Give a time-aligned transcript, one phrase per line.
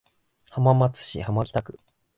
[0.49, 1.77] 浜松市浜北区